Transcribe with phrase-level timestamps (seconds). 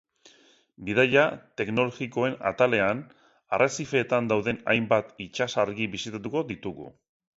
[0.85, 1.25] Bidaia
[1.61, 3.03] teknologikoen atalean,
[3.59, 6.89] arrezifeetan dauden hainbat itsasargi bisitatuko ditugu.